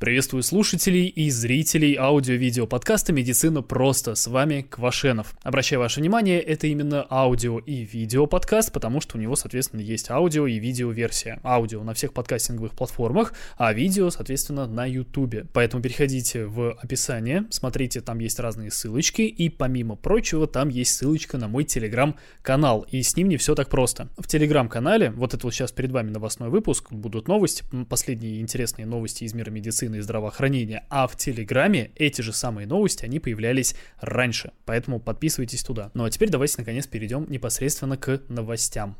Приветствую 0.00 0.42
слушателей 0.42 1.08
и 1.08 1.28
зрителей 1.28 1.94
аудио-видео 1.94 2.66
подкаста 2.66 3.12
«Медицина 3.12 3.60
просто». 3.60 4.14
С 4.14 4.28
вами 4.28 4.62
Квашенов. 4.62 5.34
Обращаю 5.42 5.80
ваше 5.80 6.00
внимание, 6.00 6.40
это 6.40 6.68
именно 6.68 7.06
аудио 7.10 7.58
и 7.58 7.84
видео 7.84 8.26
подкаст, 8.26 8.72
потому 8.72 9.02
что 9.02 9.18
у 9.18 9.20
него, 9.20 9.36
соответственно, 9.36 9.82
есть 9.82 10.10
аудио 10.10 10.46
и 10.46 10.58
видео 10.58 10.90
версия. 10.90 11.38
Аудио 11.44 11.84
на 11.84 11.92
всех 11.92 12.14
подкастинговых 12.14 12.72
платформах, 12.72 13.34
а 13.58 13.74
видео, 13.74 14.08
соответственно, 14.08 14.66
на 14.66 14.86
YouTube. 14.86 15.46
Поэтому 15.52 15.82
переходите 15.82 16.46
в 16.46 16.72
описание, 16.82 17.44
смотрите, 17.50 18.00
там 18.00 18.20
есть 18.20 18.40
разные 18.40 18.70
ссылочки, 18.70 19.20
и 19.20 19.50
помимо 19.50 19.96
прочего, 19.96 20.46
там 20.46 20.70
есть 20.70 20.94
ссылочка 20.94 21.36
на 21.36 21.46
мой 21.46 21.64
телеграм-канал, 21.64 22.86
и 22.90 23.02
с 23.02 23.16
ним 23.16 23.28
не 23.28 23.36
все 23.36 23.54
так 23.54 23.68
просто. 23.68 24.08
В 24.16 24.26
телеграм-канале, 24.26 25.10
вот 25.10 25.34
это 25.34 25.46
вот 25.46 25.52
сейчас 25.52 25.72
перед 25.72 25.92
вами 25.92 26.08
новостной 26.08 26.48
выпуск, 26.48 26.90
будут 26.90 27.28
новости, 27.28 27.64
последние 27.90 28.40
интересные 28.40 28.86
новости 28.86 29.24
из 29.24 29.34
мира 29.34 29.50
медицины 29.50 29.89
и 29.98 30.00
здравоохранения, 30.00 30.84
а 30.88 31.06
в 31.06 31.16
Телеграме 31.16 31.90
эти 31.96 32.22
же 32.22 32.32
самые 32.32 32.66
новости, 32.66 33.04
они 33.04 33.20
появлялись 33.20 33.74
раньше, 34.00 34.52
поэтому 34.64 35.00
подписывайтесь 35.00 35.62
туда. 35.62 35.90
Ну 35.94 36.04
а 36.04 36.10
теперь 36.10 36.30
давайте 36.30 36.56
наконец 36.58 36.86
перейдем 36.86 37.26
непосредственно 37.28 37.96
к 37.96 38.22
новостям. 38.28 38.96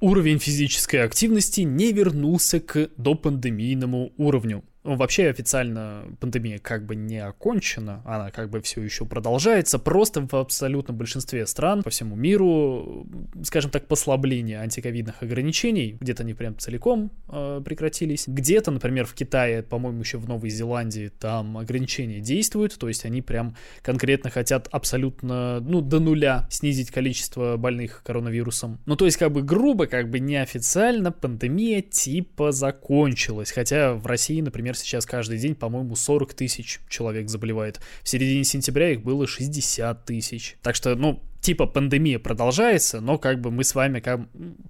Уровень 0.00 0.38
физической 0.38 0.96
активности 0.96 1.60
не 1.60 1.92
вернулся 1.92 2.58
к 2.58 2.88
допандемийному 2.96 4.12
уровню. 4.16 4.64
Ну, 4.82 4.96
вообще 4.96 5.28
официально 5.28 6.04
пандемия 6.20 6.58
как 6.58 6.86
бы 6.86 6.96
не 6.96 7.18
окончена, 7.18 8.02
она 8.06 8.30
как 8.30 8.48
бы 8.48 8.62
все 8.62 8.82
еще 8.82 9.04
продолжается, 9.04 9.78
просто 9.78 10.26
в 10.26 10.34
абсолютном 10.34 10.96
большинстве 10.96 11.46
стран 11.46 11.82
по 11.82 11.90
всему 11.90 12.16
миру, 12.16 13.06
скажем 13.44 13.70
так, 13.70 13.86
послабление 13.86 14.60
антиковидных 14.60 15.22
ограничений, 15.22 15.98
где-то 16.00 16.22
они 16.22 16.32
прям 16.32 16.56
целиком 16.56 17.10
э, 17.28 17.60
прекратились, 17.62 18.24
где-то, 18.26 18.70
например, 18.70 19.04
в 19.04 19.12
Китае, 19.12 19.62
по-моему, 19.62 20.00
еще 20.00 20.16
в 20.16 20.26
Новой 20.26 20.48
Зеландии, 20.48 21.12
там 21.18 21.58
ограничения 21.58 22.20
действуют, 22.20 22.78
то 22.78 22.88
есть 22.88 23.04
они 23.04 23.20
прям 23.20 23.56
конкретно 23.82 24.30
хотят 24.30 24.66
абсолютно, 24.70 25.60
ну, 25.60 25.82
до 25.82 26.00
нуля 26.00 26.46
снизить 26.50 26.90
количество 26.90 27.58
больных 27.58 28.02
коронавирусом. 28.02 28.80
Ну, 28.86 28.96
то 28.96 29.04
есть, 29.04 29.18
как 29.18 29.30
бы 29.30 29.42
грубо, 29.42 29.86
как 29.86 30.08
бы 30.08 30.20
неофициально 30.20 31.12
пандемия 31.12 31.82
типа 31.82 32.50
закончилась, 32.50 33.52
хотя 33.52 33.92
в 33.92 34.06
России, 34.06 34.40
например, 34.40 34.69
например, 34.70 34.76
сейчас 34.76 35.06
каждый 35.06 35.38
день, 35.38 35.54
по-моему, 35.54 35.96
40 35.96 36.34
тысяч 36.34 36.80
человек 36.88 37.28
заболевает. 37.28 37.80
В 38.02 38.08
середине 38.08 38.44
сентября 38.44 38.92
их 38.92 39.02
было 39.02 39.26
60 39.26 40.04
тысяч. 40.04 40.56
Так 40.62 40.74
что, 40.74 40.94
ну, 40.94 41.22
типа 41.40 41.66
пандемия 41.66 42.18
продолжается, 42.18 43.00
но 43.00 43.18
как 43.18 43.40
бы 43.40 43.50
мы 43.50 43.64
с 43.64 43.74
вами 43.74 44.00
как, 44.00 44.20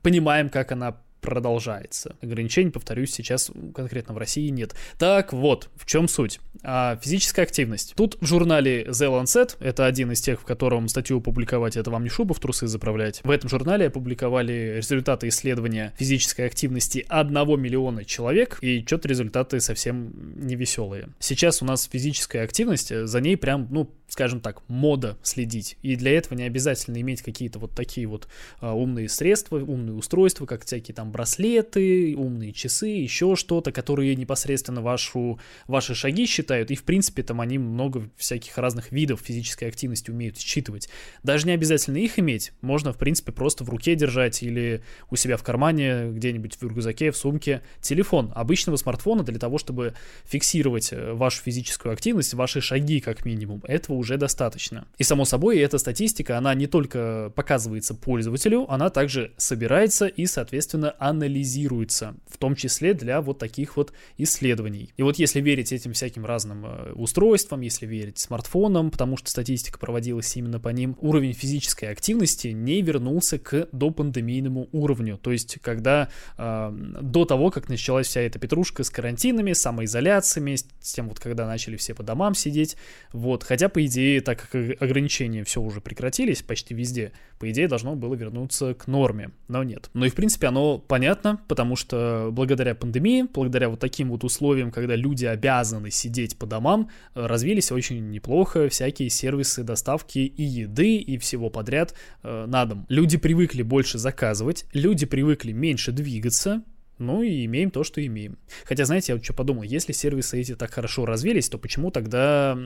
понимаем, 0.03 0.49
как 0.49 0.73
она 0.73 0.97
продолжается. 1.21 2.17
Ограничений, 2.21 2.71
повторюсь, 2.71 3.13
сейчас 3.13 3.51
конкретно 3.75 4.15
в 4.15 4.19
России 4.19 4.49
нет. 4.49 4.75
Так 4.99 5.33
вот, 5.33 5.71
в 5.77 5.87
чем 5.87 6.09
суть? 6.09 6.41
А, 6.63 6.99
физическая 7.03 7.45
активность. 7.45 7.95
Тут 7.97 8.17
в 8.21 8.27
журнале 8.27 8.85
The 8.85 9.09
Lancet, 9.09 9.57
это 9.61 9.87
один 9.87 10.13
из 10.13 10.21
тех, 10.21 10.41
в 10.41 10.45
котором 10.45 10.89
статью 10.89 11.19
опубликовать, 11.19 11.77
это 11.77 11.91
вам 11.91 12.05
не 12.05 12.11
шубу 12.11 12.35
в 12.35 12.41
трусы 12.41 12.67
заправлять. 12.67 13.21
В 13.25 13.31
этом 13.31 13.49
журнале 13.49 13.87
опубликовали 13.87 14.75
результаты 14.77 15.29
исследования 15.29 15.95
физической 15.99 16.47
активности 16.47 17.05
1 17.09 17.61
миллиона 17.61 18.05
человек, 18.05 18.59
и 18.61 18.85
что-то 18.87 19.09
результаты 19.09 19.61
совсем 19.61 20.13
не 20.37 20.57
веселые. 20.57 21.09
Сейчас 21.19 21.63
у 21.63 21.65
нас 21.65 21.89
физическая 21.91 22.45
активность, 22.45 22.95
за 22.95 23.21
ней 23.21 23.37
прям, 23.37 23.69
ну, 23.71 23.91
скажем 24.09 24.41
так, 24.41 24.69
мода 24.69 25.17
следить. 25.23 25.77
И 25.83 25.97
для 25.97 26.13
этого 26.17 26.37
не 26.37 26.45
обязательно 26.45 27.01
иметь 27.01 27.23
какие-то 27.23 27.59
вот 27.59 27.73
такие 27.75 28.07
вот 28.07 28.29
а, 28.61 28.75
умные 28.75 29.09
средства, 29.09 29.57
умные 29.57 29.95
устройства, 29.95 30.47
как 30.47 30.65
всякие 30.65 30.95
там 30.95 31.10
браслеты, 31.11 32.15
умные 32.17 32.53
часы, 32.53 32.89
еще 32.89 33.37
что-то, 33.37 33.73
которые 33.73 34.17
непосредственно 34.17 34.81
вашу, 34.81 35.39
ваши 35.67 35.95
шаги 35.95 36.27
считают. 36.27 36.71
И, 36.71 36.77
в 36.77 36.85
принципе, 36.85 37.23
там 37.23 37.41
они 37.41 37.59
много 37.59 38.09
всяких 38.17 38.57
разных 38.59 38.93
видов 38.93 39.21
физической 39.21 39.65
активности 39.65 40.11
умеют 40.11 40.39
считывать. 40.39 40.89
Даже 41.23 41.47
не 41.47 41.53
обязательно 41.53 41.99
их 41.99 42.19
иметь. 42.19 42.53
Можно, 42.61 42.93
в 42.93 42.99
принципе, 42.99 43.33
просто 43.33 43.65
в 43.65 43.71
руке 43.71 43.95
держать 43.95 44.43
или 44.43 44.83
у 45.11 45.17
себя 45.17 45.37
в 45.37 45.43
кармане, 45.43 46.11
где-нибудь 46.11 46.57
в 46.57 46.63
рюкзаке, 46.63 47.11
в 47.11 47.17
сумке. 47.17 47.63
Телефон 47.81 48.33
обычного 48.35 48.77
смартфона 48.77 49.23
для 49.23 49.39
того, 49.39 49.59
чтобы 49.59 49.95
фиксировать 50.25 50.93
э, 50.93 51.13
вашу 51.13 51.43
физическую 51.43 51.93
активность, 51.93 52.35
ваши 52.35 52.61
шаги 52.61 53.01
как 53.01 53.25
минимум. 53.25 53.63
Этого 53.67 53.97
уже 53.97 54.17
достаточно. 54.17 54.87
И 54.99 55.03
само 55.03 55.25
собой, 55.25 55.59
эта 55.59 55.79
статистика, 55.79 56.39
она 56.39 56.55
не 56.55 56.67
только 56.67 57.33
показывается 57.35 57.95
пользователю, 57.95 58.71
она 58.71 58.91
также 58.91 59.33
собирается 59.37 60.07
и, 60.07 60.27
соответственно, 60.27 60.91
анализируется, 61.01 62.15
в 62.29 62.37
том 62.37 62.55
числе 62.55 62.93
для 62.93 63.23
вот 63.23 63.39
таких 63.39 63.79
вот 63.79 63.93
исследований. 64.19 64.93
И 64.99 65.03
вот 65.03 65.19
если 65.19 65.41
верить 65.41 65.73
этим 65.73 65.95
всяким 65.95 66.27
разным 66.27 66.67
э, 66.67 66.93
устройствам, 66.93 67.63
если 67.63 67.87
верить 67.87 68.19
смартфонам, 68.19 68.91
потому 68.91 69.17
что 69.17 69.31
статистика 69.31 69.79
проводилась 69.79 70.37
именно 70.37 70.61
по 70.61 70.69
ним, 70.69 70.97
уровень 71.01 71.33
физической 71.33 71.87
активности 71.87 72.49
не 72.49 72.83
вернулся 72.83 73.39
к 73.39 73.69
допандемийному 73.73 74.69
уровню. 74.73 75.17
То 75.17 75.33
есть, 75.33 75.59
когда 75.63 76.11
э, 76.37 76.71
до 77.01 77.25
того, 77.25 77.51
как 77.51 77.71
началась 77.71 78.07
вся 78.07 78.21
эта 78.21 78.39
петрушка 78.39 78.85
с 78.85 78.91
карантинами, 78.91 79.55
самоизоляциями, 79.55 80.57
с 80.57 80.93
тем 80.93 81.09
вот, 81.09 81.19
когда 81.19 81.47
начали 81.47 81.77
все 81.77 81.95
по 81.95 82.03
домам 82.03 82.35
сидеть, 82.35 82.77
вот, 83.15 83.43
хотя, 83.43 83.71
по 83.71 83.85
идее, 83.87 84.21
так 84.21 84.51
как 84.51 84.83
ограничения 84.83 85.45
все 85.45 85.63
уже 85.63 85.81
прекратились 85.81 86.43
почти 86.43 86.75
везде, 86.75 87.13
по 87.39 87.51
идее, 87.51 87.69
должно 87.69 87.97
было 87.97 88.15
вернуться 88.15 88.75
к 88.75 88.87
норме, 88.87 89.31
но 89.49 89.63
нет. 89.63 89.89
Но 89.95 90.05
и, 90.05 90.11
в 90.11 90.15
принципе, 90.15 90.49
оно 90.49 90.79
понятно, 90.91 91.41
потому 91.47 91.77
что 91.77 92.31
благодаря 92.33 92.75
пандемии, 92.75 93.25
благодаря 93.33 93.69
вот 93.69 93.79
таким 93.79 94.11
вот 94.11 94.25
условиям, 94.25 94.73
когда 94.73 94.97
люди 94.97 95.25
обязаны 95.25 95.93
сидеть 95.93 96.37
по 96.37 96.47
домам, 96.47 96.89
развились 97.15 97.71
очень 97.71 98.11
неплохо 98.11 98.69
всякие 98.69 99.09
сервисы 99.09 99.63
доставки 99.63 100.19
и 100.19 100.43
еды, 100.43 100.97
и 100.97 101.17
всего 101.19 101.49
подряд 101.49 101.95
э, 102.25 102.47
на 102.47 102.65
дом. 102.65 102.87
Люди 102.89 103.19
привыкли 103.19 103.63
больше 103.63 103.99
заказывать, 103.99 104.67
люди 104.73 105.07
привыкли 105.07 105.53
меньше 105.53 105.93
двигаться, 105.93 106.65
ну 107.01 107.23
и 107.23 107.45
имеем 107.47 107.71
то, 107.71 107.83
что 107.83 108.05
имеем. 108.05 108.39
Хотя, 108.65 108.85
знаете, 108.85 109.13
я 109.13 109.17
вот 109.17 109.25
что 109.25 109.33
подумал, 109.33 109.63
если 109.63 109.93
сервисы 109.93 110.41
эти 110.41 110.55
так 110.55 110.73
хорошо 110.73 111.07
развились, 111.07 111.49
то 111.49 111.59
почему 111.59 111.91
тогда, 111.91 112.57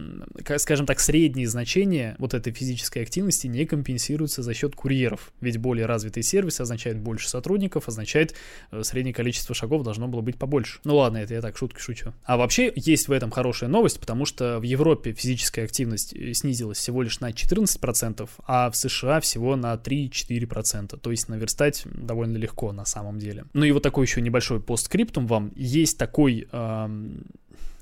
скажем 0.58 0.86
так, 0.86 1.00
средние 1.00 1.48
значения 1.48 2.16
вот 2.18 2.34
этой 2.34 2.52
физической 2.52 3.02
активности 3.02 3.46
не 3.46 3.64
компенсируются 3.64 4.42
за 4.42 4.52
счет 4.52 4.74
курьеров? 4.74 5.32
Ведь 5.40 5.58
более 5.58 5.86
развитый 5.86 6.22
сервис 6.22 6.60
означает 6.60 6.98
больше 6.98 7.28
сотрудников, 7.28 7.88
означает 7.88 8.34
э, 8.72 8.82
среднее 8.82 9.14
количество 9.14 9.54
шагов 9.54 9.84
должно 9.84 10.08
было 10.08 10.20
быть 10.20 10.36
побольше. 10.36 10.80
Ну 10.84 10.96
ладно, 10.96 11.18
это 11.18 11.34
я 11.34 11.40
так 11.40 11.56
шутки 11.56 11.80
шучу. 11.80 12.12
А 12.24 12.36
вообще 12.36 12.72
есть 12.74 13.08
в 13.08 13.12
этом 13.12 13.30
хорошая 13.30 13.70
новость, 13.70 14.00
потому 14.00 14.26
что 14.26 14.58
в 14.58 14.62
Европе 14.62 15.12
физическая 15.12 15.64
активность 15.64 16.12
э, 16.14 16.34
снизилась 16.34 16.78
всего 16.78 17.02
лишь 17.02 17.20
на 17.20 17.30
14%, 17.30 18.28
а 18.46 18.70
в 18.70 18.76
США 18.76 19.20
всего 19.20 19.54
на 19.54 19.74
3-4%. 19.74 20.98
То 20.98 21.10
есть 21.10 21.28
наверстать 21.28 21.84
довольно 21.84 22.36
легко 22.36 22.72
на 22.72 22.84
самом 22.84 23.18
деле. 23.18 23.44
Ну 23.52 23.64
и 23.64 23.70
вот 23.70 23.82
такой 23.82 24.06
еще 24.06 24.23
небольшой 24.24 24.60
постскриптум 24.60 25.26
вам. 25.26 25.52
Есть 25.54 25.98
такой, 25.98 26.48
э, 26.50 26.88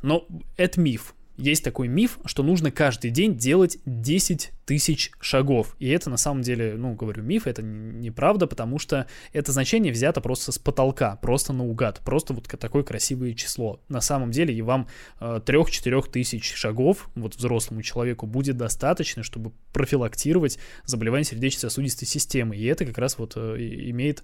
но 0.03 0.27
это 0.57 0.81
миф. 0.81 1.15
Есть 1.39 1.65
такой 1.65 1.89
миф, 1.89 2.19
что 2.27 2.43
нужно 2.43 2.71
каждый 2.71 3.11
день 3.11 3.37
делать 3.37 3.79
10 3.87 4.53
тысяч 4.67 5.11
шагов. 5.19 5.75
И 5.79 5.89
это 5.89 6.11
на 6.11 6.19
самом 6.19 6.43
деле, 6.43 6.75
ну, 6.77 6.95
говорю, 6.95 7.23
миф, 7.23 7.47
это 7.47 7.63
неправда, 7.63 8.47
потому 8.47 8.79
что 8.79 9.07
это 9.33 9.51
значение 9.51 9.93
взято 9.93 10.21
просто 10.21 10.53
с 10.53 10.59
потолка, 10.59 11.17
просто 11.17 11.55
наугад, 11.55 12.01
просто 12.05 12.35
вот 12.35 12.47
такое 12.47 12.83
красивое 12.83 13.33
число. 13.33 13.81
На 13.89 14.03
самом 14.03 14.31
деле 14.31 14.55
и 14.55 14.61
вам 14.61 14.89
э, 15.21 15.41
3-4 15.45 16.11
тысяч 16.11 16.55
шагов, 16.55 17.09
вот 17.15 17.35
взрослому 17.35 17.81
человеку, 17.81 18.27
будет 18.27 18.59
достаточно, 18.59 19.23
чтобы 19.23 19.53
профилактировать 19.73 20.59
заболевание 20.85 21.25
сердечно-сосудистой 21.25 22.07
системы. 22.07 22.57
И 22.57 22.65
это 22.67 22.85
как 22.85 22.99
раз 22.99 23.17
вот 23.19 23.33
э, 23.37 23.57
имеет 23.59 24.23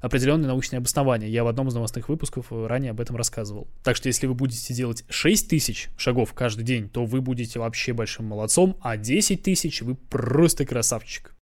определенные 0.00 0.48
научные 0.48 0.78
обоснования. 0.78 1.28
Я 1.28 1.44
в 1.44 1.48
одном 1.48 1.68
из 1.68 1.74
новостных 1.74 2.08
выпусков 2.08 2.46
э, 2.50 2.66
ранее 2.66 2.90
об 2.90 3.00
этом 3.00 3.16
рассказывал. 3.16 3.68
Так 3.82 3.96
что 3.96 4.08
если 4.08 4.26
вы 4.26 4.34
будете 4.34 4.74
делать 4.74 5.04
6 5.08 5.48
тысяч 5.48 5.88
шагов 5.96 6.32
каждый 6.34 6.64
день, 6.64 6.88
то 6.88 7.04
вы 7.04 7.20
будете 7.20 7.58
вообще 7.58 7.92
большим 7.92 8.26
молодцом, 8.26 8.76
а 8.80 8.96
10 8.96 9.42
тысяч 9.42 9.82
вы 9.82 9.94
просто 9.94 10.64
красавчик. 10.66 11.34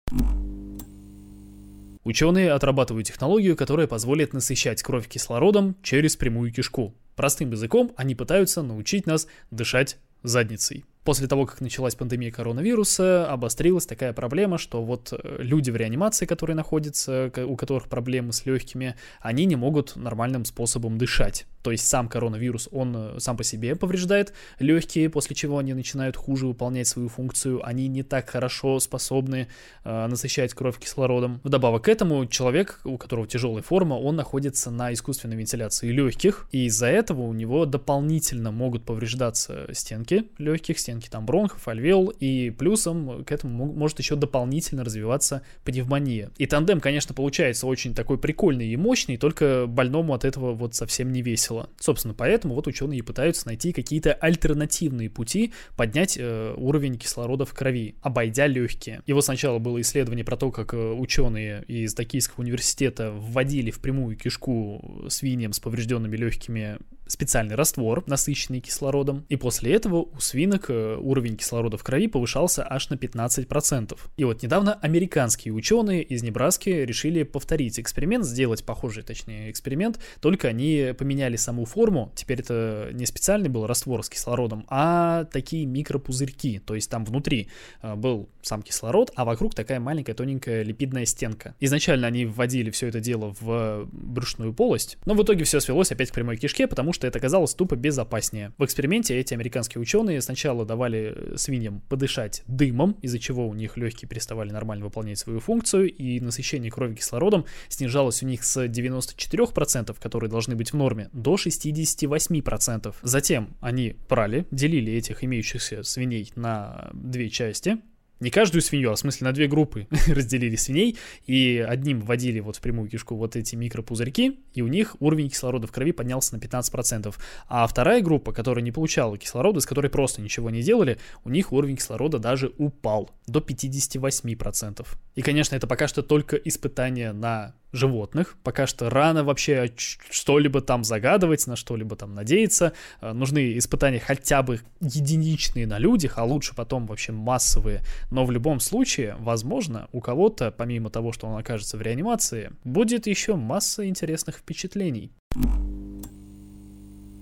Ученые 2.04 2.52
отрабатывают 2.52 3.08
технологию, 3.08 3.56
которая 3.56 3.88
позволит 3.88 4.32
насыщать 4.32 4.82
кровь 4.82 5.08
кислородом 5.08 5.76
через 5.82 6.16
прямую 6.16 6.52
кишку. 6.52 6.94
Простым 7.16 7.50
языком 7.50 7.92
они 7.96 8.14
пытаются 8.14 8.62
научить 8.62 9.06
нас 9.06 9.26
дышать 9.50 9.98
задницей. 10.22 10.84
После 11.06 11.28
того, 11.28 11.46
как 11.46 11.60
началась 11.60 11.94
пандемия 11.94 12.32
коронавируса, 12.32 13.30
обострилась 13.30 13.86
такая 13.86 14.12
проблема, 14.12 14.58
что 14.58 14.82
вот 14.82 15.12
э, 15.12 15.36
люди 15.38 15.70
в 15.70 15.76
реанимации, 15.76 16.26
которые 16.26 16.56
находятся, 16.56 17.30
у 17.46 17.54
которых 17.54 17.88
проблемы 17.88 18.32
с 18.32 18.44
легкими, 18.44 18.96
они 19.20 19.44
не 19.44 19.54
могут 19.54 19.94
нормальным 19.94 20.44
способом 20.44 20.98
дышать. 20.98 21.46
То 21.66 21.72
есть 21.72 21.84
сам 21.84 22.08
коронавирус, 22.08 22.68
он 22.70 22.94
э, 22.96 23.18
сам 23.18 23.36
по 23.36 23.42
себе 23.42 23.74
повреждает 23.74 24.32
легкие, 24.60 25.10
после 25.10 25.34
чего 25.34 25.58
они 25.58 25.74
начинают 25.74 26.16
хуже 26.16 26.46
выполнять 26.46 26.86
свою 26.86 27.08
функцию, 27.08 27.60
они 27.66 27.88
не 27.88 28.04
так 28.04 28.30
хорошо 28.30 28.78
способны 28.78 29.48
э, 29.82 30.06
насыщать 30.06 30.54
кровь 30.54 30.78
кислородом. 30.78 31.40
Вдобавок 31.42 31.86
к 31.86 31.88
этому, 31.88 32.24
человек, 32.26 32.78
у 32.84 32.96
которого 32.98 33.26
тяжелая 33.26 33.64
форма, 33.64 33.94
он 33.94 34.14
находится 34.14 34.70
на 34.70 34.92
искусственной 34.92 35.34
вентиляции 35.34 35.90
легких, 35.90 36.46
и 36.52 36.66
из-за 36.66 36.86
этого 36.86 37.22
у 37.22 37.32
него 37.32 37.66
дополнительно 37.66 38.52
могут 38.52 38.84
повреждаться 38.84 39.66
стенки 39.72 40.26
легких, 40.38 40.78
стенки 40.78 41.08
там 41.08 41.26
бронхов, 41.26 41.66
альвеол, 41.66 42.10
и 42.10 42.50
плюсом 42.50 43.24
к 43.24 43.32
этому 43.32 43.72
может 43.72 43.98
еще 43.98 44.14
дополнительно 44.14 44.84
развиваться 44.84 45.42
пневмония. 45.64 46.30
И 46.38 46.46
тандем, 46.46 46.80
конечно, 46.80 47.12
получается 47.12 47.66
очень 47.66 47.92
такой 47.92 48.18
прикольный 48.18 48.68
и 48.68 48.76
мощный, 48.76 49.16
только 49.16 49.66
больному 49.66 50.14
от 50.14 50.24
этого 50.24 50.52
вот 50.52 50.76
совсем 50.76 51.10
не 51.10 51.22
весело. 51.22 51.55
Собственно, 51.78 52.14
поэтому 52.14 52.54
вот 52.54 52.66
ученые 52.66 53.02
пытаются 53.02 53.46
найти 53.46 53.72
какие-то 53.72 54.12
альтернативные 54.12 55.10
пути 55.10 55.52
поднять 55.76 56.16
э, 56.18 56.54
уровень 56.56 56.98
кислорода 56.98 57.44
в 57.44 57.54
крови, 57.54 57.96
обойдя 58.02 58.46
легкие. 58.46 59.02
И 59.06 59.12
вот 59.12 59.24
сначала 59.24 59.58
было 59.58 59.80
исследование 59.80 60.24
про 60.24 60.36
то, 60.36 60.50
как 60.50 60.74
э, 60.74 60.92
ученые 60.92 61.64
из 61.68 61.94
Токийского 61.94 62.42
университета 62.42 63.10
вводили 63.10 63.70
в 63.70 63.80
прямую 63.80 64.16
кишку 64.16 65.06
свиньям 65.08 65.52
с 65.52 65.60
поврежденными 65.60 66.16
легкими 66.16 66.78
специальный 67.06 67.54
раствор, 67.54 68.04
насыщенный 68.06 68.60
кислородом, 68.60 69.24
и 69.28 69.36
после 69.36 69.74
этого 69.74 70.02
у 70.02 70.20
свинок 70.20 70.66
э, 70.68 70.96
уровень 70.96 71.36
кислорода 71.36 71.76
в 71.76 71.84
крови 71.84 72.08
повышался 72.08 72.66
аж 72.68 72.90
на 72.90 72.94
15%. 72.94 73.98
И 74.16 74.24
вот 74.24 74.42
недавно 74.42 74.74
американские 74.74 75.54
ученые 75.54 76.02
из 76.02 76.22
Небраски 76.22 76.70
решили 76.70 77.22
повторить 77.22 77.78
эксперимент, 77.78 78.24
сделать 78.24 78.64
похожий, 78.64 79.02
точнее, 79.02 79.50
эксперимент, 79.50 79.98
только 80.20 80.48
они 80.48 80.94
поменяли 80.98 81.36
саму 81.36 81.64
форму, 81.64 82.12
теперь 82.14 82.40
это 82.40 82.90
не 82.92 83.06
специальный 83.06 83.48
был 83.48 83.66
раствор 83.66 84.02
с 84.02 84.08
кислородом, 84.08 84.66
а 84.68 85.24
такие 85.24 85.66
микропузырьки, 85.66 86.58
то 86.58 86.74
есть 86.74 86.90
там 86.90 87.04
внутри 87.04 87.48
э, 87.82 87.94
был 87.94 88.28
сам 88.42 88.62
кислород, 88.62 89.12
а 89.14 89.24
вокруг 89.24 89.54
такая 89.54 89.80
маленькая 89.80 90.14
тоненькая 90.14 90.62
липидная 90.62 91.04
стенка. 91.04 91.54
Изначально 91.60 92.06
они 92.06 92.26
вводили 92.26 92.70
все 92.70 92.88
это 92.88 93.00
дело 93.00 93.34
в 93.40 93.88
брюшную 93.92 94.52
полость, 94.52 94.98
но 95.04 95.14
в 95.14 95.22
итоге 95.22 95.44
все 95.44 95.60
свелось 95.60 95.92
опять 95.92 96.10
к 96.10 96.14
прямой 96.14 96.36
кишке, 96.36 96.66
потому 96.66 96.92
что 96.96 97.06
это 97.06 97.20
казалось 97.20 97.54
тупо 97.54 97.76
безопаснее. 97.76 98.52
В 98.58 98.64
эксперименте 98.64 99.16
эти 99.16 99.34
американские 99.34 99.80
ученые 99.80 100.20
сначала 100.22 100.64
давали 100.64 101.12
э, 101.14 101.36
свиньям 101.36 101.82
подышать 101.88 102.42
дымом, 102.46 102.96
из-за 103.02 103.18
чего 103.18 103.46
у 103.46 103.54
них 103.54 103.76
легкие 103.76 104.08
переставали 104.08 104.50
нормально 104.50 104.86
выполнять 104.86 105.18
свою 105.18 105.40
функцию, 105.40 105.92
и 105.92 106.18
насыщение 106.20 106.72
крови 106.72 106.94
кислородом 106.94 107.44
снижалось 107.68 108.22
у 108.22 108.26
них 108.26 108.44
с 108.44 108.64
94%, 108.64 109.96
которые 110.00 110.30
должны 110.30 110.56
быть 110.56 110.72
в 110.72 110.76
норме, 110.76 111.10
до 111.12 111.34
68%. 111.34 112.94
Затем 113.02 113.56
они 113.60 113.96
брали, 114.08 114.46
делили 114.50 114.92
этих 114.94 115.22
имеющихся 115.22 115.82
свиней 115.82 116.32
на 116.34 116.90
две 116.94 117.28
части, 117.28 117.78
не 118.20 118.30
каждую 118.30 118.62
свинью, 118.62 118.92
а 118.92 118.94
в 118.94 118.98
смысле 118.98 119.26
на 119.26 119.32
две 119.32 119.46
группы 119.46 119.86
разделили 120.08 120.56
свиней, 120.56 120.98
и 121.26 121.64
одним 121.66 122.00
вводили 122.00 122.40
вот 122.40 122.56
в 122.56 122.60
прямую 122.60 122.88
кишку 122.88 123.16
вот 123.16 123.36
эти 123.36 123.56
микропузырьки, 123.56 124.38
и 124.54 124.62
у 124.62 124.68
них 124.68 124.96
уровень 125.00 125.28
кислорода 125.28 125.66
в 125.66 125.72
крови 125.72 125.92
поднялся 125.92 126.34
на 126.34 126.40
15%. 126.40 127.14
А 127.48 127.66
вторая 127.66 128.00
группа, 128.00 128.32
которая 128.32 128.64
не 128.64 128.72
получала 128.72 129.18
кислорода, 129.18 129.60
с 129.60 129.66
которой 129.66 129.88
просто 129.88 130.22
ничего 130.22 130.50
не 130.50 130.62
делали, 130.62 130.98
у 131.24 131.30
них 131.30 131.52
уровень 131.52 131.76
кислорода 131.76 132.18
даже 132.18 132.52
упал 132.58 133.10
до 133.26 133.40
58%. 133.40 134.86
И, 135.14 135.22
конечно, 135.22 135.56
это 135.56 135.66
пока 135.66 135.88
что 135.88 136.02
только 136.02 136.36
испытание 136.36 137.12
на 137.12 137.54
животных. 137.72 138.36
Пока 138.42 138.66
что 138.66 138.90
рано 138.90 139.22
вообще 139.24 139.70
что-либо 139.76 140.60
там 140.60 140.84
загадывать, 140.84 141.46
на 141.46 141.56
что-либо 141.56 141.96
там 141.96 142.14
надеяться. 142.14 142.72
Э, 143.00 143.12
нужны 143.12 143.58
испытания 143.58 144.00
хотя 144.00 144.42
бы 144.42 144.60
единичные 144.80 145.66
на 145.66 145.78
людях, 145.78 146.14
а 146.16 146.24
лучше 146.24 146.54
потом 146.54 146.86
вообще 146.86 147.12
массовые. 147.12 147.82
Но 148.10 148.24
в 148.24 148.30
любом 148.30 148.60
случае, 148.60 149.16
возможно, 149.18 149.88
у 149.92 150.00
кого-то, 150.00 150.50
помимо 150.52 150.90
того, 150.90 151.12
что 151.12 151.26
он 151.26 151.38
окажется 151.38 151.76
в 151.76 151.82
реанимации, 151.82 152.52
будет 152.64 153.06
еще 153.06 153.36
масса 153.36 153.86
интересных 153.88 154.36
впечатлений. 154.36 155.12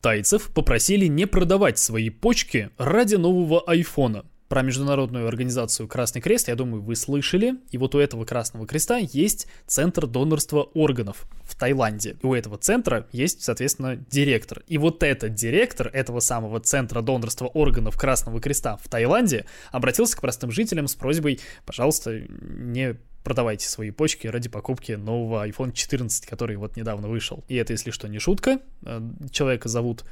Тайцев 0.02 0.52
попросили 0.52 1.06
не 1.06 1.26
продавать 1.26 1.78
свои 1.78 2.10
почки 2.10 2.70
ради 2.76 3.14
нового 3.14 3.62
айфона. 3.66 4.26
Про 4.48 4.60
международную 4.60 5.26
организацию 5.26 5.88
Красный 5.88 6.20
Крест, 6.20 6.48
я 6.48 6.54
думаю, 6.54 6.82
вы 6.82 6.94
слышали. 6.94 7.54
И 7.70 7.78
вот 7.78 7.94
у 7.94 7.98
этого 7.98 8.26
Красного 8.26 8.66
Креста 8.66 8.98
есть 8.98 9.46
центр 9.66 10.06
донорства 10.06 10.62
органов 10.74 11.26
в 11.54 11.58
Таиланде. 11.58 12.16
И 12.20 12.26
у 12.26 12.34
этого 12.34 12.58
центра 12.58 13.06
есть, 13.12 13.42
соответственно, 13.42 13.96
директор. 13.96 14.62
И 14.66 14.76
вот 14.76 15.02
этот 15.02 15.34
директор 15.34 15.88
этого 15.88 16.20
самого 16.20 16.60
центра 16.60 17.00
донорства 17.00 17.46
органов 17.46 17.96
Красного 17.96 18.40
Креста 18.40 18.76
в 18.76 18.88
Таиланде 18.88 19.46
обратился 19.70 20.16
к 20.16 20.20
простым 20.20 20.50
жителям 20.50 20.88
с 20.88 20.94
просьбой, 20.94 21.40
пожалуйста, 21.64 22.20
не 22.28 22.96
продавайте 23.22 23.68
свои 23.68 23.90
почки 23.90 24.26
ради 24.26 24.48
покупки 24.48 24.92
нового 24.92 25.46
iPhone 25.48 25.72
14, 25.72 26.26
который 26.26 26.56
вот 26.56 26.76
недавно 26.76 27.08
вышел. 27.08 27.44
И 27.48 27.54
это, 27.54 27.72
если 27.72 27.90
что, 27.90 28.08
не 28.08 28.18
шутка. 28.18 28.58
Э, 28.84 29.00
человека 29.30 29.68
зовут 29.68 30.04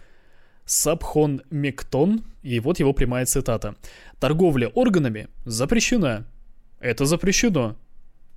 Сабхон 0.64 1.42
Мектон, 1.50 2.24
и 2.42 2.60
вот 2.60 2.78
его 2.78 2.92
прямая 2.92 3.26
цитата. 3.26 3.74
«Торговля 4.20 4.68
органами 4.68 5.28
запрещена. 5.44 6.26
Это 6.80 7.04
запрещено. 7.04 7.76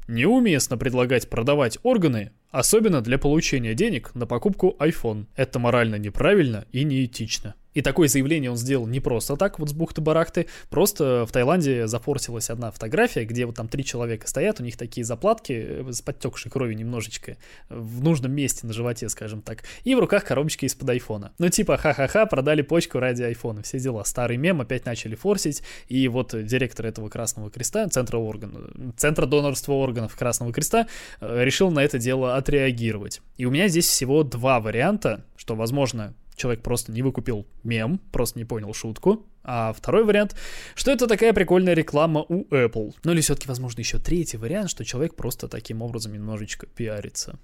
Неуместно 0.07 0.77
предлагать 0.77 1.29
продавать 1.29 1.79
органы, 1.83 2.31
особенно 2.51 3.01
для 3.01 3.17
получения 3.17 3.73
денег 3.73 4.13
на 4.13 4.27
покупку 4.27 4.75
iPhone. 4.79 5.25
Это 5.35 5.59
морально 5.59 5.95
неправильно 5.95 6.65
и 6.71 6.83
неэтично». 6.83 7.55
И 7.75 7.81
такое 7.81 8.07
заявление 8.07 8.49
он 8.49 8.57
сделал 8.57 8.87
не 8.87 8.99
просто 8.99 9.35
так, 9.35 9.59
вот 9.59 9.69
с 9.69 9.73
бухты-барахты, 9.73 10.47
просто 10.69 11.25
в 11.27 11.31
Таиланде 11.31 11.87
зафорсилась 11.87 12.49
одна 12.49 12.71
фотография, 12.71 13.25
где 13.25 13.45
вот 13.45 13.55
там 13.55 13.67
три 13.67 13.83
человека 13.83 14.27
стоят, 14.27 14.59
у 14.59 14.63
них 14.63 14.77
такие 14.77 15.03
заплатки 15.03 15.53
э, 15.53 15.91
с 15.91 16.01
подтекшей 16.01 16.49
кровью 16.49 16.77
немножечко, 16.77 17.37
в 17.69 18.01
нужном 18.01 18.31
месте 18.31 18.65
на 18.65 18.73
животе, 18.73 19.09
скажем 19.09 19.41
так, 19.41 19.63
и 19.83 19.93
в 19.93 19.99
руках 19.99 20.23
коробочки 20.23 20.65
из-под 20.65 20.89
айфона. 20.89 21.33
Ну 21.37 21.49
типа 21.49 21.77
ха-ха-ха, 21.77 22.25
продали 22.25 22.61
почку 22.61 22.99
ради 22.99 23.23
айфона, 23.23 23.61
все 23.61 23.77
дела. 23.77 24.05
Старый 24.05 24.37
мем 24.37 24.61
опять 24.61 24.85
начали 24.85 25.15
форсить, 25.15 25.61
и 25.89 26.07
вот 26.07 26.33
директор 26.45 26.85
этого 26.85 27.09
Красного 27.09 27.51
Креста, 27.51 27.89
центра 27.89 28.17
органа, 28.17 28.93
центра 28.95 29.25
донорства 29.25 29.73
органов 29.73 30.15
Красного 30.15 30.53
Креста, 30.53 30.87
э, 31.19 31.43
решил 31.43 31.71
на 31.71 31.83
это 31.83 31.99
дело 31.99 32.37
отреагировать. 32.37 33.21
И 33.35 33.43
у 33.43 33.51
меня 33.51 33.67
здесь 33.67 33.87
всего 33.87 34.23
два 34.23 34.61
варианта, 34.61 35.25
что, 35.35 35.55
возможно, 35.55 36.13
человек 36.35 36.63
просто 36.63 36.91
не 36.91 37.01
выкупил 37.01 37.47
мем, 37.63 37.99
просто 38.11 38.39
не 38.39 38.45
понял 38.45 38.73
шутку. 38.73 39.25
А 39.43 39.73
второй 39.73 40.03
вариант, 40.03 40.35
что 40.73 40.91
это 40.91 41.07
такая 41.07 41.33
прикольная 41.33 41.73
реклама 41.73 42.25
у 42.27 42.45
Apple. 42.45 42.93
Ну 43.03 43.11
или 43.11 43.21
все-таки, 43.21 43.47
возможно, 43.47 43.79
еще 43.79 43.99
третий 43.99 44.37
вариант, 44.37 44.69
что 44.71 44.83
человек 44.83 45.15
просто 45.15 45.47
таким 45.47 45.81
образом 45.81 46.13
немножечко 46.13 46.65
пиарится. 46.65 47.39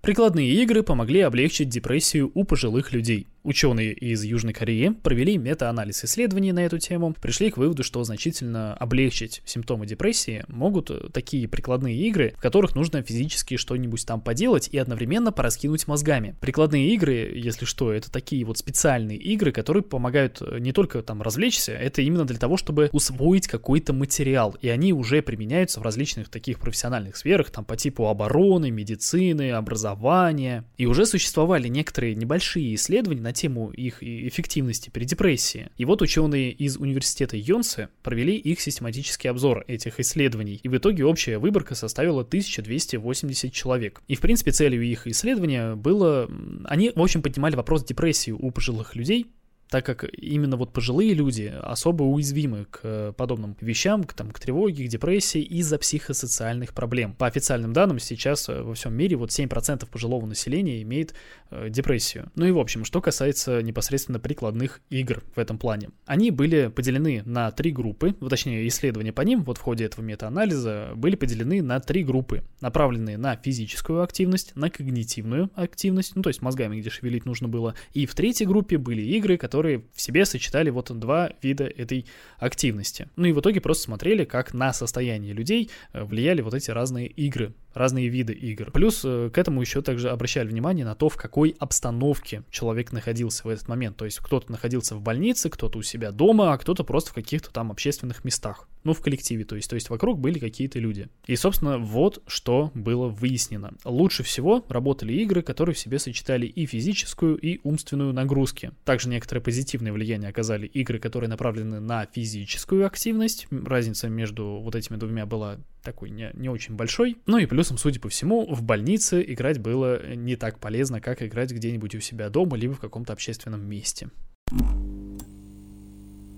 Прикладные 0.00 0.50
игры 0.62 0.82
помогли 0.82 1.20
облегчить 1.20 1.68
депрессию 1.68 2.32
у 2.34 2.44
пожилых 2.44 2.92
людей. 2.92 3.28
Ученые 3.44 3.92
из 3.92 4.22
Южной 4.22 4.52
Кореи 4.52 4.94
провели 5.02 5.36
мета-анализ 5.36 6.04
исследований 6.04 6.52
на 6.52 6.64
эту 6.64 6.78
тему, 6.78 7.12
пришли 7.20 7.50
к 7.50 7.56
выводу, 7.56 7.82
что 7.82 8.02
значительно 8.04 8.74
облегчить 8.74 9.42
симптомы 9.44 9.84
депрессии 9.84 10.44
могут 10.46 10.92
э, 10.92 11.08
такие 11.12 11.48
прикладные 11.48 11.96
игры, 12.06 12.34
в 12.38 12.40
которых 12.40 12.76
нужно 12.76 13.02
физически 13.02 13.56
что-нибудь 13.56 14.06
там 14.06 14.20
поделать 14.20 14.68
и 14.70 14.78
одновременно 14.78 15.32
пораскинуть 15.32 15.88
мозгами. 15.88 16.36
Прикладные 16.40 16.94
игры, 16.94 17.32
если 17.34 17.64
что, 17.64 17.92
это 17.92 18.12
такие 18.12 18.44
вот 18.44 18.58
специальные 18.58 19.18
игры, 19.18 19.50
которые 19.50 19.82
помогают 19.82 20.40
э, 20.40 20.58
не 20.60 20.72
только 20.72 21.02
там 21.02 21.20
развлечься, 21.20 21.72
это 21.72 22.00
именно 22.00 22.24
для 22.24 22.38
того, 22.38 22.56
чтобы 22.56 22.90
усвоить 22.92 23.48
какой-то 23.48 23.92
материал, 23.92 24.56
и 24.60 24.68
они 24.68 24.92
уже 24.92 25.20
применяются 25.20 25.80
в 25.80 25.82
различных 25.82 26.28
таких 26.28 26.60
профессиональных 26.60 27.16
сферах, 27.16 27.50
там 27.50 27.64
по 27.64 27.76
типу 27.76 28.06
обороны, 28.06 28.70
медицины, 28.70 29.50
образования. 29.50 30.64
И 30.78 30.86
уже 30.86 31.06
существовали 31.06 31.66
некоторые 31.66 32.14
небольшие 32.14 32.76
исследования 32.76 33.20
на 33.20 33.31
тему 33.32 33.70
их 33.70 34.02
эффективности 34.02 34.90
при 34.90 35.04
депрессии. 35.04 35.70
И 35.76 35.84
вот 35.84 36.02
ученые 36.02 36.52
из 36.52 36.76
университета 36.76 37.36
Йонсе 37.36 37.88
провели 38.02 38.36
их 38.36 38.60
систематический 38.60 39.30
обзор 39.30 39.64
этих 39.66 40.00
исследований, 40.00 40.60
и 40.62 40.68
в 40.68 40.76
итоге 40.76 41.04
общая 41.04 41.38
выборка 41.38 41.74
составила 41.74 42.22
1280 42.22 43.52
человек. 43.52 44.02
И 44.08 44.14
в 44.14 44.20
принципе 44.20 44.50
целью 44.50 44.82
их 44.82 45.06
исследования 45.06 45.74
было... 45.74 46.30
Они, 46.64 46.92
в 46.94 47.00
общем, 47.00 47.22
поднимали 47.22 47.56
вопрос 47.56 47.84
депрессии 47.84 48.30
у 48.30 48.50
пожилых 48.50 48.94
людей, 48.96 49.26
так 49.72 49.86
как 49.86 50.04
именно 50.12 50.58
вот 50.58 50.74
пожилые 50.74 51.14
люди 51.14 51.50
особо 51.62 52.02
уязвимы 52.02 52.66
к 52.70 53.14
подобным 53.16 53.56
вещам, 53.58 54.04
к, 54.04 54.12
там, 54.12 54.30
к 54.30 54.38
тревоге, 54.38 54.84
к 54.84 54.88
депрессии 54.88 55.40
из-за 55.40 55.78
психосоциальных 55.78 56.74
проблем. 56.74 57.14
По 57.14 57.26
официальным 57.26 57.72
данным, 57.72 57.98
сейчас 57.98 58.48
во 58.48 58.74
всем 58.74 58.92
мире 58.92 59.16
вот 59.16 59.30
7% 59.30 59.88
пожилого 59.90 60.26
населения 60.26 60.82
имеет 60.82 61.14
э, 61.50 61.70
депрессию. 61.70 62.30
Ну 62.34 62.44
и 62.44 62.50
в 62.50 62.58
общем, 62.58 62.84
что 62.84 63.00
касается 63.00 63.62
непосредственно 63.62 64.20
прикладных 64.20 64.82
игр 64.90 65.22
в 65.34 65.38
этом 65.38 65.56
плане. 65.56 65.88
Они 66.04 66.30
были 66.30 66.66
поделены 66.66 67.22
на 67.24 67.50
три 67.50 67.70
группы, 67.70 68.12
точнее 68.12 68.68
исследования 68.68 69.14
по 69.14 69.22
ним 69.22 69.42
вот 69.42 69.56
в 69.56 69.62
ходе 69.62 69.86
этого 69.86 70.04
метаанализа 70.04 70.90
были 70.96 71.16
поделены 71.16 71.62
на 71.62 71.80
три 71.80 72.04
группы, 72.04 72.42
направленные 72.60 73.16
на 73.16 73.36
физическую 73.36 74.02
активность, 74.02 74.54
на 74.54 74.68
когнитивную 74.68 75.50
активность, 75.54 76.14
ну 76.14 76.20
то 76.20 76.28
есть 76.28 76.42
мозгами 76.42 76.78
где 76.78 76.90
шевелить 76.90 77.24
нужно 77.24 77.48
было, 77.48 77.74
и 77.94 78.04
в 78.04 78.14
третьей 78.14 78.46
группе 78.46 78.76
были 78.76 79.00
игры, 79.00 79.38
которые 79.38 79.61
в 79.94 80.00
себе 80.00 80.24
сочетали 80.24 80.70
вот 80.70 80.90
два 80.98 81.30
вида 81.42 81.64
этой 81.64 82.06
активности. 82.38 83.08
Ну 83.16 83.26
и 83.26 83.32
в 83.32 83.40
итоге 83.40 83.60
просто 83.60 83.84
смотрели, 83.84 84.24
как 84.24 84.54
на 84.54 84.72
состояние 84.72 85.32
людей 85.32 85.70
э, 85.92 86.04
влияли 86.04 86.42
вот 86.42 86.54
эти 86.54 86.70
разные 86.70 87.06
игры 87.06 87.52
разные 87.74 88.08
виды 88.08 88.32
игр. 88.32 88.70
Плюс 88.70 89.02
э, 89.04 89.30
к 89.32 89.38
этому 89.38 89.60
еще 89.60 89.82
также 89.82 90.10
обращали 90.10 90.48
внимание 90.48 90.84
на 90.84 90.94
то, 90.94 91.08
в 91.08 91.16
какой 91.16 91.56
обстановке 91.58 92.42
человек 92.50 92.92
находился 92.92 93.44
в 93.44 93.48
этот 93.48 93.68
момент. 93.68 93.96
То 93.96 94.04
есть 94.04 94.18
кто-то 94.18 94.50
находился 94.52 94.94
в 94.94 95.00
больнице, 95.00 95.50
кто-то 95.50 95.78
у 95.78 95.82
себя 95.82 96.10
дома, 96.12 96.52
а 96.52 96.58
кто-то 96.58 96.84
просто 96.84 97.10
в 97.10 97.14
каких-то 97.14 97.50
там 97.50 97.70
общественных 97.70 98.24
местах. 98.24 98.68
Ну, 98.84 98.94
в 98.94 99.00
коллективе, 99.00 99.44
то 99.44 99.56
есть, 99.56 99.70
то 99.70 99.74
есть 99.74 99.90
вокруг 99.90 100.18
были 100.18 100.38
какие-то 100.38 100.78
люди. 100.78 101.08
И, 101.26 101.36
собственно, 101.36 101.78
вот 101.78 102.22
что 102.26 102.70
было 102.74 103.08
выяснено. 103.08 103.72
Лучше 103.84 104.22
всего 104.22 104.64
работали 104.68 105.12
игры, 105.14 105.42
которые 105.42 105.74
в 105.74 105.78
себе 105.78 105.98
сочетали 105.98 106.46
и 106.46 106.66
физическую, 106.66 107.36
и 107.36 107.60
умственную 107.62 108.12
нагрузки. 108.12 108.72
Также 108.84 109.08
некоторое 109.08 109.40
позитивное 109.40 109.92
влияние 109.92 110.30
оказали 110.30 110.66
игры, 110.66 110.98
которые 110.98 111.28
направлены 111.28 111.80
на 111.80 112.06
физическую 112.06 112.86
активность. 112.86 113.46
Разница 113.50 114.08
между 114.08 114.60
вот 114.62 114.74
этими 114.74 114.96
двумя 114.96 115.26
была 115.26 115.58
такой 115.82 116.10
не, 116.10 116.30
не 116.34 116.48
очень 116.48 116.74
большой. 116.74 117.18
Ну 117.26 117.38
и 117.38 117.46
плюсом, 117.46 117.78
судя 117.78 118.00
по 118.00 118.08
всему, 118.08 118.52
в 118.52 118.62
больнице 118.62 119.22
играть 119.26 119.58
было 119.58 120.14
не 120.14 120.36
так 120.36 120.58
полезно, 120.58 121.00
как 121.00 121.22
играть 121.22 121.52
где-нибудь 121.52 121.94
у 121.94 122.00
себя 122.00 122.30
дома, 122.30 122.56
либо 122.56 122.74
в 122.74 122.80
каком-то 122.80 123.12
общественном 123.12 123.68
месте. 123.68 124.10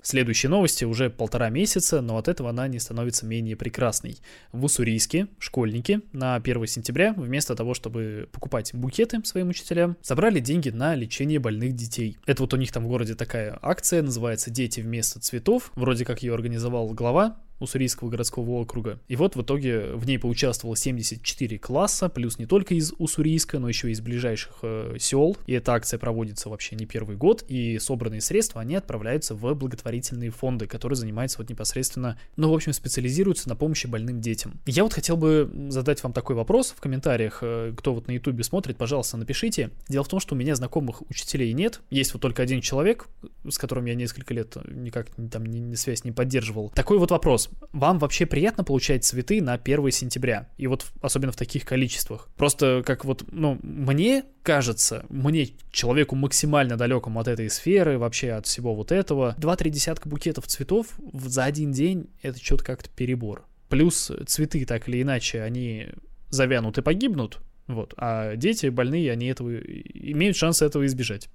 Следующие 0.05 0.51
новости 0.51 0.85
уже 0.85 1.09
полтора 1.09 1.49
месяца, 1.49 1.99
но 1.99 2.19
от 2.19 2.27
этого 2.27 2.51
она 2.51 2.67
не 2.67 2.77
становится 2.77 3.25
менее 3.25 3.55
прекрасной. 3.55 4.19
В 4.51 4.63
Уссурийске 4.63 5.29
школьники 5.39 6.01
на 6.13 6.35
1 6.35 6.67
сентября 6.67 7.15
вместо 7.17 7.55
того, 7.55 7.73
чтобы 7.73 8.29
покупать 8.31 8.71
букеты 8.75 9.25
своим 9.25 9.49
учителям, 9.49 9.97
собрали 10.03 10.39
деньги 10.39 10.69
на 10.69 10.93
лечение 10.93 11.39
больных 11.39 11.73
детей. 11.73 12.19
Это 12.27 12.43
вот 12.43 12.53
у 12.53 12.57
них 12.57 12.71
там 12.71 12.83
в 12.83 12.87
городе 12.87 13.15
такая 13.15 13.57
акция, 13.63 14.03
называется 14.03 14.51
«Дети 14.51 14.79
вместо 14.79 15.19
цветов». 15.19 15.71
Вроде 15.73 16.05
как 16.05 16.21
ее 16.21 16.35
организовал 16.35 16.89
глава 16.89 17.37
Уссурийского 17.59 18.09
городского 18.09 18.51
округа. 18.51 18.99
И 19.07 19.15
вот 19.15 19.35
в 19.35 19.41
итоге 19.41 19.93
в 19.93 20.05
ней 20.05 20.17
поучаствовало 20.17 20.75
74 20.75 21.57
класса, 21.59 22.09
плюс 22.09 22.37
не 22.37 22.45
только 22.45 22.75
из 22.75 22.93
Уссурийска, 22.97 23.59
но 23.59 23.69
еще 23.69 23.89
и 23.89 23.91
из 23.91 24.01
ближайших 24.01 24.59
э, 24.61 24.97
сел. 24.99 25.37
И 25.47 25.53
эта 25.53 25.73
акция 25.73 25.97
проводится 25.97 26.49
вообще 26.49 26.75
не 26.75 26.85
первый 26.85 27.15
год, 27.15 27.43
и 27.47 27.79
собранные 27.79 28.21
средства, 28.21 28.61
они 28.61 28.75
отправляются 28.75 29.35
в 29.35 29.53
благотворительные 29.53 30.31
фонды, 30.31 30.67
которые 30.67 30.97
занимаются 30.97 31.37
вот 31.39 31.49
непосредственно, 31.49 32.19
ну, 32.35 32.49
в 32.49 32.53
общем, 32.53 32.73
специализируются 32.73 33.47
на 33.49 33.55
помощи 33.55 33.87
больным 33.87 34.19
детям. 34.19 34.59
Я 34.65 34.83
вот 34.83 34.93
хотел 34.93 35.17
бы 35.17 35.49
задать 35.69 36.03
вам 36.03 36.13
такой 36.13 36.35
вопрос 36.35 36.73
в 36.75 36.81
комментариях, 36.81 37.39
э, 37.41 37.73
кто 37.77 37.93
вот 37.93 38.07
на 38.07 38.11
ютубе 38.11 38.43
смотрит, 38.43 38.77
пожалуйста, 38.77 39.17
напишите. 39.17 39.71
Дело 39.87 40.03
в 40.03 40.09
том, 40.09 40.19
что 40.19 40.35
у 40.35 40.37
меня 40.37 40.55
знакомых 40.55 41.09
учителей 41.09 41.53
нет, 41.53 41.81
есть 41.89 42.13
вот 42.13 42.21
только 42.21 42.43
один 42.43 42.61
человек, 42.61 43.07
с 43.49 43.57
которым 43.57 43.85
я 43.85 43.95
несколько 43.95 44.33
лет 44.33 44.57
никак 44.67 45.07
там 45.31 45.45
ни, 45.45 45.59
ни 45.59 45.75
связь 45.75 46.03
не 46.03 46.11
поддерживал. 46.11 46.71
Такой 46.71 46.97
вот 46.97 47.11
вопрос 47.11 47.44
вам 47.71 47.99
вообще 47.99 48.25
приятно 48.25 48.63
получать 48.63 49.03
цветы 49.03 49.41
на 49.41 49.53
1 49.53 49.91
сентября? 49.91 50.49
И 50.57 50.67
вот 50.67 50.85
особенно 51.01 51.31
в 51.31 51.35
таких 51.35 51.65
количествах. 51.65 52.29
Просто 52.35 52.83
как 52.85 53.05
вот, 53.05 53.25
ну, 53.31 53.59
мне 53.61 54.23
кажется, 54.43 55.05
мне, 55.09 55.49
человеку 55.71 56.15
максимально 56.15 56.77
далекому 56.77 57.19
от 57.19 57.27
этой 57.27 57.49
сферы, 57.49 57.97
вообще 57.97 58.31
от 58.31 58.45
всего 58.45 58.75
вот 58.75 58.91
этого, 58.91 59.35
2-3 59.37 59.69
десятка 59.69 60.09
букетов 60.09 60.47
цветов 60.47 60.87
за 61.13 61.43
один 61.43 61.71
день, 61.71 62.09
это 62.21 62.43
что-то 62.43 62.63
как-то 62.63 62.89
перебор. 62.89 63.45
Плюс 63.69 64.11
цветы, 64.27 64.65
так 64.65 64.87
или 64.87 65.01
иначе, 65.01 65.41
они 65.41 65.87
завянут 66.29 66.77
и 66.77 66.81
погибнут, 66.81 67.39
вот, 67.67 67.93
а 67.97 68.35
дети 68.35 68.67
больные, 68.67 69.11
они 69.11 69.27
этого 69.27 69.57
имеют 69.57 70.37
шанс 70.37 70.61
этого 70.61 70.85
избежать. 70.85 71.29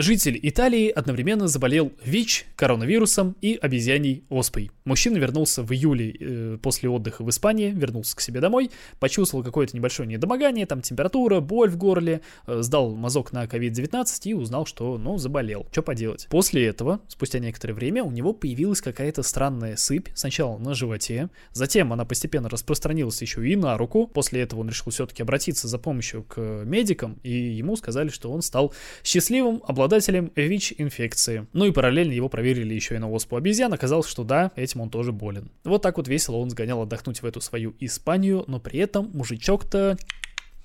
Житель 0.00 0.40
Италии 0.42 0.88
одновременно 0.88 1.46
заболел 1.46 1.92
ВИЧ, 2.02 2.46
коронавирусом 2.56 3.36
и 3.42 3.58
обезьяней 3.60 4.24
оспой. 4.30 4.70
Мужчина 4.90 5.18
вернулся 5.18 5.62
в 5.62 5.70
июле 5.70 6.16
э, 6.18 6.58
после 6.60 6.88
отдыха 6.88 7.22
в 7.22 7.30
Испании, 7.30 7.70
вернулся 7.70 8.16
к 8.16 8.20
себе 8.20 8.40
домой, 8.40 8.72
почувствовал 8.98 9.44
какое-то 9.44 9.76
небольшое 9.76 10.08
недомогание, 10.08 10.66
там 10.66 10.80
температура, 10.80 11.38
боль 11.38 11.70
в 11.70 11.76
горле, 11.76 12.22
э, 12.48 12.60
сдал 12.62 12.96
мазок 12.96 13.30
на 13.30 13.44
COVID-19 13.44 14.04
и 14.24 14.34
узнал, 14.34 14.66
что, 14.66 14.98
ну, 14.98 15.16
заболел. 15.16 15.64
Что 15.70 15.82
поделать? 15.82 16.26
После 16.28 16.66
этого, 16.66 16.98
спустя 17.06 17.38
некоторое 17.38 17.74
время, 17.74 18.02
у 18.02 18.10
него 18.10 18.32
появилась 18.32 18.80
какая-то 18.80 19.22
странная 19.22 19.76
сыпь, 19.76 20.08
сначала 20.16 20.58
на 20.58 20.74
животе, 20.74 21.28
затем 21.52 21.92
она 21.92 22.04
постепенно 22.04 22.48
распространилась 22.48 23.22
еще 23.22 23.48
и 23.48 23.54
на 23.54 23.78
руку. 23.78 24.08
После 24.08 24.40
этого 24.40 24.62
он 24.62 24.70
решил 24.70 24.90
все-таки 24.90 25.22
обратиться 25.22 25.68
за 25.68 25.78
помощью 25.78 26.24
к 26.24 26.64
медикам, 26.64 27.20
и 27.22 27.30
ему 27.30 27.76
сказали, 27.76 28.08
что 28.08 28.32
он 28.32 28.42
стал 28.42 28.74
счастливым, 29.04 29.62
обладателем 29.68 30.32
ВИЧ-инфекции. 30.34 31.46
Ну 31.52 31.66
и 31.66 31.70
параллельно 31.70 32.10
его 32.12 32.28
проверили 32.28 32.74
еще 32.74 32.96
и 32.96 32.98
на 32.98 33.08
оспу 33.08 33.36
обезьян, 33.36 33.72
оказалось, 33.72 34.08
что 34.08 34.24
да, 34.24 34.50
этим 34.56 34.79
он 34.80 34.90
тоже 34.90 35.12
болен. 35.12 35.50
Вот 35.64 35.82
так 35.82 35.96
вот 35.96 36.08
весело 36.08 36.36
он 36.36 36.50
сгонял 36.50 36.82
отдохнуть 36.82 37.22
в 37.22 37.26
эту 37.26 37.40
свою 37.40 37.74
Испанию, 37.80 38.44
но 38.46 38.60
при 38.60 38.78
этом 38.78 39.10
мужичок-то 39.12 39.96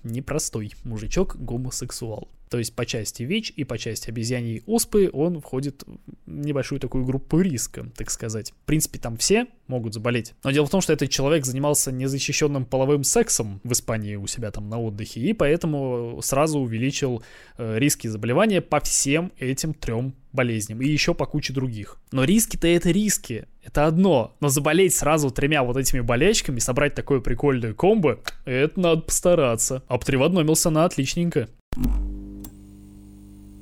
непростой. 0.04 0.74
Мужичок 0.84 1.36
гомосексуал. 1.38 2.30
То 2.50 2.60
есть 2.60 2.76
по 2.76 2.86
части 2.86 3.24
ВИЧ 3.24 3.54
и 3.56 3.64
по 3.64 3.78
части 3.78 4.10
обезьяньей 4.10 4.64
оспы 4.66 5.10
он 5.12 5.42
входит 5.42 5.84
в 5.84 5.98
небольшую 6.26 6.80
такую 6.80 7.04
группу 7.04 7.40
риска, 7.40 7.90
так 7.98 8.12
сказать. 8.12 8.52
В 8.52 8.66
принципе, 8.66 9.00
там 9.00 9.18
все 9.18 9.48
могут 9.68 9.94
заболеть. 9.94 10.34
Но 10.44 10.52
дело 10.52 10.66
в 10.66 10.70
том, 10.70 10.82
что 10.82 10.94
этот 10.94 11.10
человек 11.10 11.46
занимался 11.46 11.92
незащищенным 11.92 12.66
половым 12.66 13.04
сексом 13.04 13.62
в 13.64 13.72
Испании 13.72 14.16
у 14.16 14.28
себя 14.28 14.52
там 14.52 14.70
на 14.70 14.80
отдыхе, 14.80 15.22
и 15.22 15.34
поэтому 15.34 16.20
сразу 16.22 16.60
увеличил 16.60 17.24
э, 17.58 17.80
риски 17.80 18.08
заболевания 18.08 18.62
по 18.62 18.80
всем 18.80 19.32
этим 19.40 19.74
трем 19.74 20.14
болезням 20.36 20.82
и 20.82 20.88
еще 20.88 21.16
по 21.16 21.26
куче 21.26 21.54
других. 21.54 21.98
Но 22.12 22.24
риски-то 22.24 22.68
это 22.68 22.92
риски, 22.92 23.48
это 23.64 23.88
одно. 23.88 24.36
Но 24.40 24.50
заболеть 24.50 24.96
сразу 24.96 25.32
тремя 25.32 25.64
вот 25.64 25.78
этими 25.78 26.02
болячками, 26.02 26.60
собрать 26.60 26.94
такое 26.94 27.20
прикольное 27.22 27.74
комбо, 27.74 28.20
это 28.46 28.80
надо 28.80 29.02
постараться. 29.02 29.82
Обтриводномился 29.88 30.70
на 30.70 30.86
отличненько. 30.86 31.50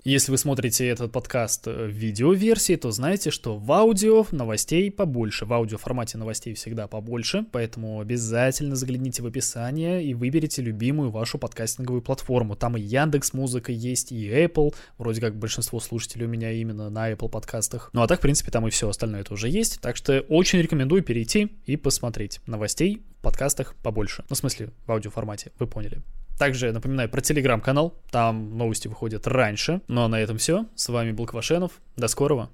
Если 0.06 0.32
вы 0.32 0.38
смотрите 0.38 0.86
этот 0.86 1.14
подкаст 1.14 1.66
в 1.66 1.88
видеоверсии, 1.88 2.76
то 2.76 2.92
знаете, 2.92 3.32
что 3.32 3.58
в 3.58 3.72
аудио 3.72 4.26
новостей 4.32 4.92
побольше. 4.92 5.46
В 5.46 5.54
аудиоформате 5.54 6.18
новостей 6.18 6.54
всегда 6.56 6.90
побольше, 6.90 7.46
поэтому 7.54 8.02
обязательно 8.02 8.76
загляните 8.76 9.24
в 9.24 9.28
описание 9.28 10.04
и 10.04 10.14
выберите 10.14 10.62
любимую 10.62 11.10
вашу 11.10 11.38
подкастинговую 11.38 12.02
платформу. 12.02 12.58
Там 12.58 12.76
и 12.76 12.82
Яндекс 12.82 13.32
Музыка 13.32 13.72
есть, 13.72 14.12
и 14.12 14.28
Apple. 14.28 14.76
Вроде 14.98 15.22
как 15.22 15.38
большинство 15.38 15.80
слушателей 15.80 16.26
у 16.26 16.30
меня 16.30 16.52
именно 16.52 16.90
на 16.90 17.10
Apple 17.10 17.30
подкастах. 17.30 17.90
Ну 17.94 18.02
а 18.02 18.08
так, 18.08 18.20
в 18.20 18.24
принципе, 18.24 18.52
там 18.52 18.68
и 18.68 18.72
все 18.72 18.90
остальное 18.90 19.24
тоже 19.24 19.48
есть. 19.48 19.80
Так 19.80 19.96
что 19.96 20.20
очень 20.28 20.60
рекомендую 20.60 21.02
перейти 21.02 21.56
и 21.66 21.78
посмотреть. 21.78 22.42
Новостей 22.46 23.04
в 23.20 23.22
подкастах 23.24 23.74
побольше. 23.82 24.26
Ну, 24.30 24.36
в 24.36 24.38
смысле, 24.38 24.72
в 24.86 24.92
аудиоформате, 24.92 25.54
вы 25.60 25.68
поняли. 25.68 26.02
Также 26.38 26.72
напоминаю 26.72 27.10
про 27.10 27.22
телеграм-канал, 27.22 27.94
там 28.12 28.58
новости 28.58 28.88
выходят 28.88 29.28
раньше. 29.28 29.82
Ну 29.88 30.04
а 30.04 30.08
на 30.08 30.20
этом 30.20 30.38
все. 30.38 30.66
С 30.76 30.90
вами 30.90 31.12
был 31.12 31.26
Квашенов. 31.26 31.74
До 31.96 32.08
скорого. 32.08 32.50